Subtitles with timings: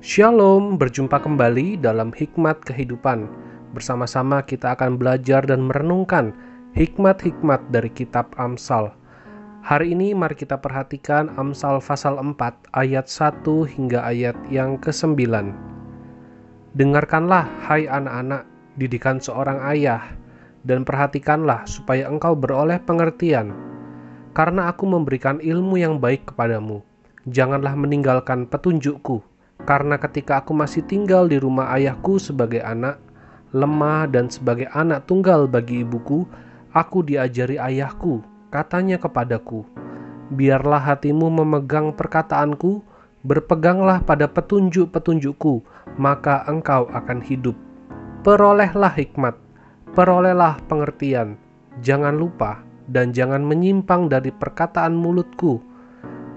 [0.00, 3.28] Shalom, berjumpa kembali dalam Hikmat Kehidupan.
[3.76, 6.32] Bersama-sama kita akan belajar dan merenungkan
[6.72, 8.96] hikmat-hikmat dari kitab Amsal.
[9.60, 12.32] Hari ini mari kita perhatikan Amsal pasal 4
[12.72, 13.44] ayat 1
[13.76, 15.20] hingga ayat yang ke-9.
[16.80, 18.48] Dengarkanlah hai anak-anak
[18.80, 20.16] didikan seorang ayah
[20.64, 23.52] dan perhatikanlah supaya engkau beroleh pengertian.
[24.32, 26.80] Karena aku memberikan ilmu yang baik kepadamu,
[27.28, 29.28] janganlah meninggalkan petunjukku
[29.70, 32.98] karena ketika aku masih tinggal di rumah ayahku sebagai anak,
[33.54, 36.26] lemah dan sebagai anak tunggal bagi ibuku,
[36.74, 38.18] aku diajari ayahku,
[38.50, 39.62] katanya kepadaku,
[40.34, 42.82] biarlah hatimu memegang perkataanku,
[43.22, 45.62] berpeganglah pada petunjuk-petunjukku,
[45.94, 47.54] maka engkau akan hidup.
[48.26, 49.38] Perolehlah hikmat,
[49.94, 51.38] perolehlah pengertian,
[51.78, 52.58] jangan lupa
[52.90, 55.62] dan jangan menyimpang dari perkataan mulutku.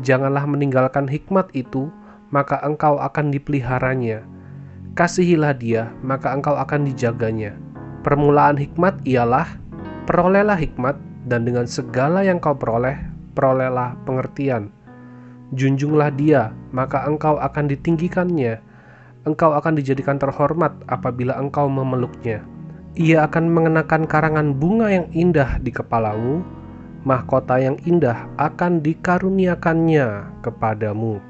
[0.00, 1.92] Janganlah meninggalkan hikmat itu,
[2.28, 4.24] maka engkau akan dipeliharanya.
[4.98, 7.54] Kasihilah dia, maka engkau akan dijaganya.
[8.02, 9.46] Permulaan hikmat ialah,
[10.08, 10.98] perolehlah hikmat,
[11.28, 12.96] dan dengan segala yang kau peroleh,
[13.36, 14.72] perolehlah pengertian.
[15.54, 18.60] Junjunglah dia, maka engkau akan ditinggikannya.
[19.24, 22.44] Engkau akan dijadikan terhormat apabila engkau memeluknya.
[22.98, 26.42] Ia akan mengenakan karangan bunga yang indah di kepalamu,
[27.06, 31.22] mahkota yang indah akan dikaruniakannya kepadamu.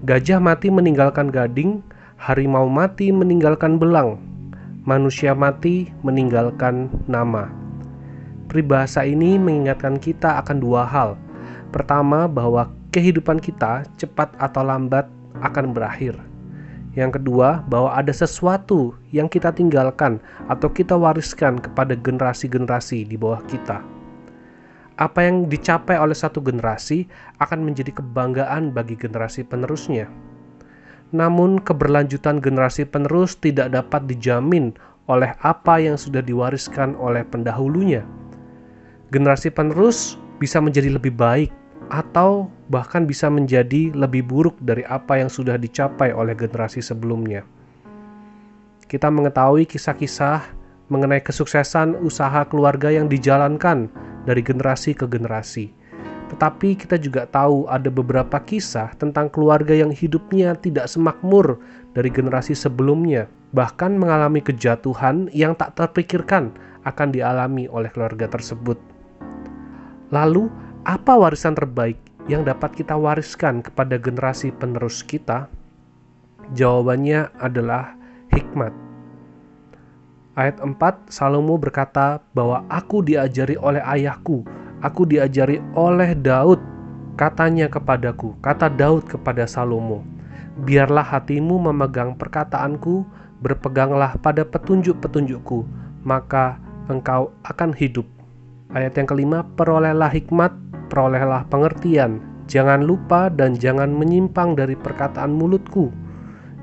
[0.00, 1.84] Gajah mati meninggalkan gading,
[2.16, 4.16] harimau mati meninggalkan belang,
[4.88, 7.52] manusia mati meninggalkan nama.
[8.48, 11.20] Peribahasa ini mengingatkan kita akan dua hal.
[11.68, 15.04] Pertama, bahwa kehidupan kita cepat atau lambat
[15.44, 16.16] akan berakhir.
[16.96, 20.16] Yang kedua, bahwa ada sesuatu yang kita tinggalkan
[20.48, 23.99] atau kita wariskan kepada generasi-generasi di bawah kita
[25.00, 27.08] apa yang dicapai oleh satu generasi
[27.40, 30.12] akan menjadi kebanggaan bagi generasi penerusnya.
[31.10, 34.76] Namun, keberlanjutan generasi penerus tidak dapat dijamin
[35.08, 38.06] oleh apa yang sudah diwariskan oleh pendahulunya.
[39.10, 41.50] Generasi penerus bisa menjadi lebih baik,
[41.90, 47.42] atau bahkan bisa menjadi lebih buruk dari apa yang sudah dicapai oleh generasi sebelumnya.
[48.86, 50.54] Kita mengetahui kisah-kisah
[50.90, 53.90] mengenai kesuksesan usaha keluarga yang dijalankan
[54.24, 55.72] dari generasi ke generasi.
[56.30, 61.58] Tetapi kita juga tahu ada beberapa kisah tentang keluarga yang hidupnya tidak semakmur
[61.90, 66.54] dari generasi sebelumnya, bahkan mengalami kejatuhan yang tak terpikirkan
[66.86, 68.78] akan dialami oleh keluarga tersebut.
[70.14, 70.46] Lalu,
[70.86, 71.98] apa warisan terbaik
[72.30, 75.50] yang dapat kita wariskan kepada generasi penerus kita?
[76.54, 77.94] Jawabannya adalah
[78.30, 78.89] hikmat.
[80.38, 84.46] Ayat 4, Salomo berkata bahwa aku diajari oleh ayahku,
[84.78, 86.62] aku diajari oleh Daud.
[87.18, 90.06] Katanya kepadaku, kata Daud kepada Salomo,
[90.62, 93.02] biarlah hatimu memegang perkataanku,
[93.42, 95.66] berpeganglah pada petunjuk-petunjukku,
[96.06, 98.06] maka engkau akan hidup.
[98.70, 100.54] Ayat yang kelima, perolehlah hikmat,
[100.86, 105.90] perolehlah pengertian, jangan lupa dan jangan menyimpang dari perkataan mulutku.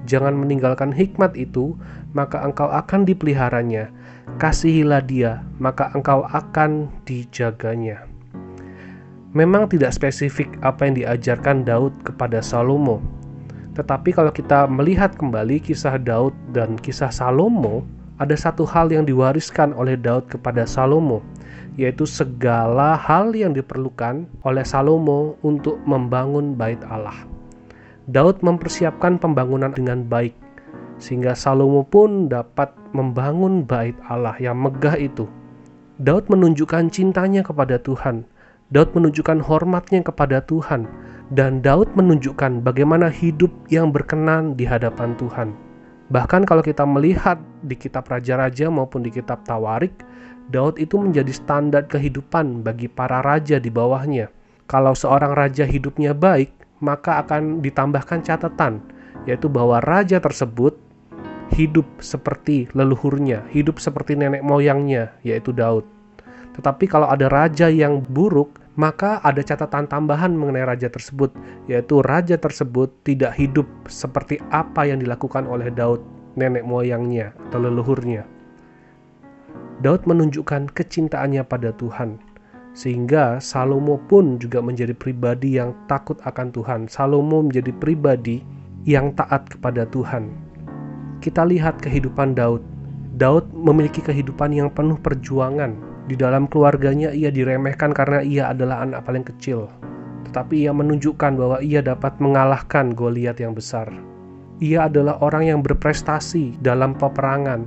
[0.07, 1.75] Jangan meninggalkan hikmat itu,
[2.15, 3.91] maka engkau akan dipeliharanya.
[4.39, 8.07] Kasihilah dia, maka engkau akan dijaganya.
[9.35, 13.03] Memang tidak spesifik apa yang diajarkan Daud kepada Salomo.
[13.75, 17.83] Tetapi kalau kita melihat kembali kisah Daud dan kisah Salomo,
[18.17, 21.21] ada satu hal yang diwariskan oleh Daud kepada Salomo,
[21.77, 27.36] yaitu segala hal yang diperlukan oleh Salomo untuk membangun bait Allah.
[28.07, 30.31] Daud mempersiapkan pembangunan dengan baik,
[30.95, 35.27] sehingga Salomo pun dapat membangun bait Allah yang megah itu.
[35.99, 38.23] Daud menunjukkan cintanya kepada Tuhan.
[38.71, 40.87] Daud menunjukkan hormatnya kepada Tuhan
[41.35, 45.51] dan Daud menunjukkan bagaimana hidup yang berkenan di hadapan Tuhan.
[46.07, 47.35] Bahkan kalau kita melihat
[47.67, 49.91] di kitab raja-raja maupun di kitab Tawarik,
[50.47, 54.31] Daud itu menjadi standar kehidupan bagi para raja di bawahnya.
[54.71, 58.81] Kalau seorang raja hidupnya baik, maka akan ditambahkan catatan,
[59.25, 60.77] yaitu bahwa raja tersebut
[61.53, 65.87] hidup seperti leluhurnya, hidup seperti nenek moyangnya, yaitu Daud.
[66.57, 71.33] Tetapi kalau ada raja yang buruk, maka ada catatan tambahan mengenai raja tersebut,
[71.65, 76.01] yaitu raja tersebut tidak hidup seperti apa yang dilakukan oleh Daud,
[76.37, 78.25] nenek moyangnya atau leluhurnya.
[79.81, 82.17] Daud menunjukkan kecintaannya pada Tuhan,
[82.77, 86.79] sehingga Salomo pun juga menjadi pribadi yang takut akan Tuhan.
[86.85, 88.45] Salomo menjadi pribadi
[88.85, 90.47] yang taat kepada Tuhan
[91.19, 92.61] kita lihat kehidupan Daud.
[93.17, 95.73] Daud memiliki kehidupan yang penuh perjuangan.
[96.07, 99.69] Di dalam keluarganya ia diremehkan karena ia adalah anak paling kecil.
[100.27, 103.87] tetapi ia menunjukkan bahwa ia dapat mengalahkan Goliat yang besar.
[104.59, 107.63] Ia adalah orang yang berprestasi dalam peperangan,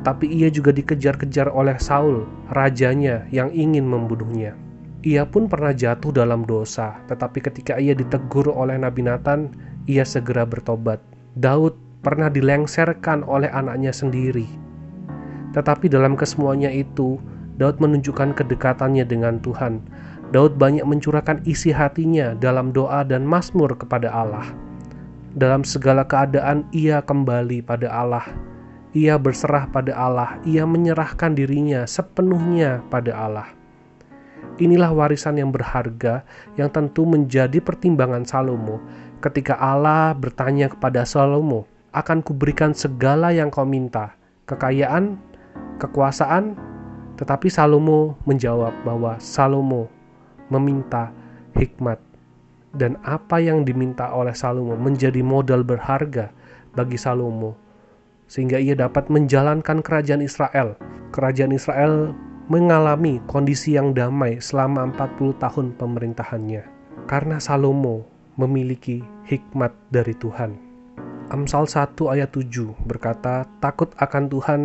[0.00, 4.58] tetapi ia juga dikejar-kejar oleh Saul, rajanya yang ingin membunuhnya.
[5.04, 9.52] Ia pun pernah jatuh dalam dosa, tetapi ketika ia ditegur oleh Nabi Nathan,
[9.84, 10.96] ia segera bertobat.
[11.36, 14.48] Daud pernah dilengserkan oleh anaknya sendiri.
[15.52, 17.20] Tetapi dalam kesemuanya itu,
[17.60, 19.84] Daud menunjukkan kedekatannya dengan Tuhan.
[20.34, 24.50] Daud banyak mencurahkan isi hatinya dalam doa dan mazmur kepada Allah.
[25.36, 28.24] Dalam segala keadaan ia kembali pada Allah.
[28.94, 33.50] Ia berserah pada Allah, ia menyerahkan dirinya sepenuhnya pada Allah.
[34.62, 36.22] Inilah warisan yang berharga
[36.54, 38.78] yang tentu menjadi pertimbangan Salomo.
[39.18, 44.14] Ketika Allah bertanya kepada Salomo, akan kuberikan segala yang kau minta,
[44.46, 45.18] kekayaan,
[45.82, 46.54] kekuasaan,
[47.18, 49.90] tetapi Salomo menjawab bahwa Salomo
[50.54, 51.10] meminta
[51.58, 51.98] hikmat.
[52.70, 56.30] Dan apa yang diminta oleh Salomo menjadi modal berharga
[56.78, 57.63] bagi Salomo
[58.34, 60.74] sehingga ia dapat menjalankan kerajaan Israel.
[61.14, 62.10] Kerajaan Israel
[62.50, 66.66] mengalami kondisi yang damai selama 40 tahun pemerintahannya
[67.06, 70.58] karena Salomo memiliki hikmat dari Tuhan.
[71.30, 74.60] Amsal 1 ayat 7 berkata, Takut akan Tuhan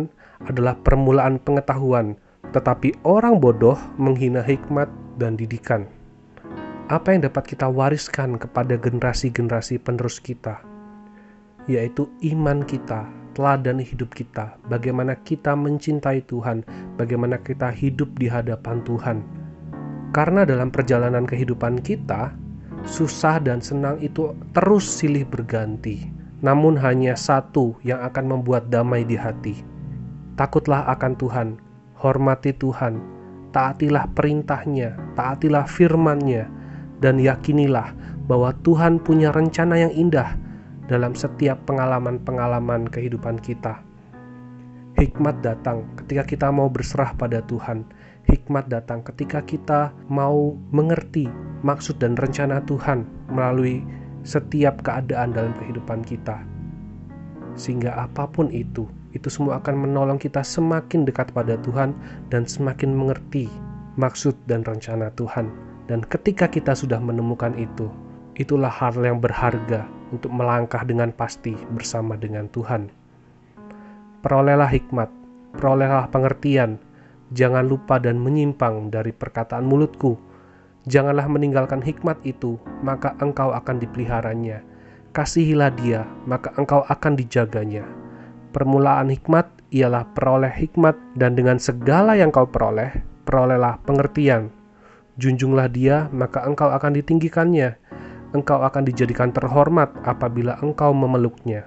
[0.50, 2.18] adalah permulaan pengetahuan,
[2.50, 5.86] tetapi orang bodoh menghina hikmat dan didikan.
[6.90, 10.69] Apa yang dapat kita wariskan kepada generasi-generasi penerus kita?
[11.70, 13.06] Yaitu iman kita,
[13.38, 16.66] teladan hidup kita, bagaimana kita mencintai Tuhan,
[16.98, 19.22] bagaimana kita hidup di hadapan Tuhan.
[20.10, 22.34] Karena dalam perjalanan kehidupan kita,
[22.82, 29.16] susah dan senang itu terus silih berganti namun hanya satu yang akan membuat damai di
[29.16, 29.60] hati.
[30.40, 31.48] Takutlah akan Tuhan,
[32.00, 32.96] hormati Tuhan,
[33.52, 36.48] taatilah perintahnya, taatilah firmannya,
[37.04, 37.92] dan yakinilah
[38.24, 40.32] bahwa Tuhan punya rencana yang indah
[40.90, 43.78] dalam setiap pengalaman-pengalaman kehidupan kita.
[44.98, 47.86] Hikmat datang ketika kita mau berserah pada Tuhan.
[48.26, 51.30] Hikmat datang ketika kita mau mengerti
[51.62, 53.86] maksud dan rencana Tuhan melalui
[54.26, 56.42] setiap keadaan dalam kehidupan kita.
[57.54, 61.94] Sehingga apa pun itu, itu semua akan menolong kita semakin dekat pada Tuhan
[62.28, 63.46] dan semakin mengerti
[63.96, 65.48] maksud dan rencana Tuhan.
[65.88, 67.90] Dan ketika kita sudah menemukan itu,
[68.38, 72.90] itulah hal yang berharga untuk melangkah dengan pasti bersama dengan Tuhan.
[74.20, 75.08] Perolehlah hikmat,
[75.56, 76.76] perolehlah pengertian,
[77.32, 80.20] jangan lupa dan menyimpang dari perkataan mulutku,
[80.88, 84.64] Janganlah meninggalkan hikmat itu, maka engkau akan dipeliharanya.
[85.12, 87.84] Kasihilah dia, maka engkau akan dijaganya.
[88.56, 89.44] Permulaan hikmat
[89.76, 92.96] ialah peroleh hikmat, dan dengan segala yang kau peroleh,
[93.28, 94.48] perolehlah pengertian.
[95.20, 97.76] Junjunglah dia, maka engkau akan ditinggikannya.
[98.30, 101.66] Engkau akan dijadikan terhormat apabila engkau memeluknya.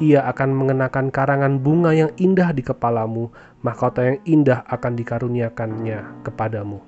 [0.00, 3.28] Ia akan mengenakan karangan bunga yang indah di kepalamu,
[3.60, 6.80] mahkota yang indah akan dikaruniakannya kepadamu.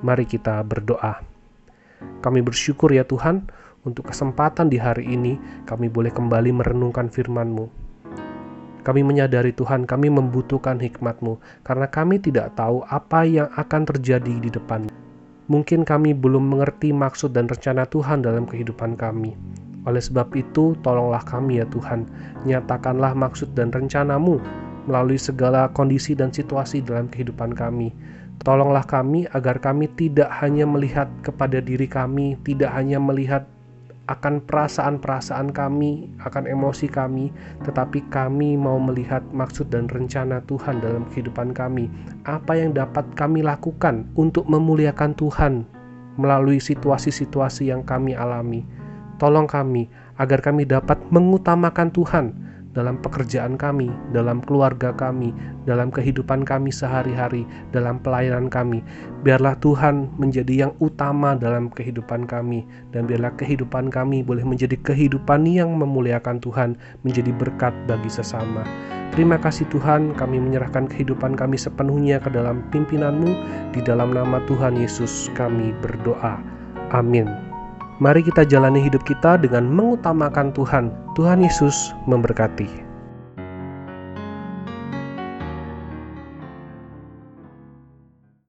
[0.00, 1.20] Mari kita berdoa.
[2.24, 3.52] Kami bersyukur ya Tuhan
[3.84, 5.36] untuk kesempatan di hari ini
[5.68, 7.68] kami boleh kembali merenungkan firman-Mu.
[8.80, 11.36] Kami menyadari Tuhan kami membutuhkan hikmat-Mu
[11.68, 15.05] karena kami tidak tahu apa yang akan terjadi di depan.
[15.46, 19.38] Mungkin kami belum mengerti maksud dan rencana Tuhan dalam kehidupan kami.
[19.86, 22.10] Oleh sebab itu, tolonglah kami ya Tuhan,
[22.42, 24.42] nyatakanlah maksud dan rencanamu
[24.90, 27.94] melalui segala kondisi dan situasi dalam kehidupan kami
[28.44, 33.48] Tolonglah kami agar kami tidak hanya melihat kepada diri kami, tidak hanya melihat
[34.06, 37.34] akan perasaan-perasaan kami, akan emosi kami,
[37.66, 41.90] tetapi kami mau melihat maksud dan rencana Tuhan dalam kehidupan kami.
[42.22, 45.66] Apa yang dapat kami lakukan untuk memuliakan Tuhan
[46.16, 48.62] melalui situasi-situasi yang kami alami.
[49.18, 49.90] Tolong kami
[50.22, 52.45] agar kami dapat mengutamakan Tuhan
[52.76, 55.32] dalam pekerjaan kami, dalam keluarga kami,
[55.64, 58.84] dalam kehidupan kami sehari-hari, dalam pelayanan kami.
[59.24, 65.48] Biarlah Tuhan menjadi yang utama dalam kehidupan kami, dan biarlah kehidupan kami boleh menjadi kehidupan
[65.48, 68.60] yang memuliakan Tuhan, menjadi berkat bagi sesama.
[69.16, 73.32] Terima kasih Tuhan, kami menyerahkan kehidupan kami sepenuhnya ke dalam pimpinanmu.
[73.72, 76.36] Di dalam nama Tuhan Yesus kami berdoa.
[76.92, 77.45] Amin.
[77.96, 80.92] Mari kita jalani hidup kita dengan mengutamakan Tuhan.
[81.16, 82.85] Tuhan Yesus memberkati.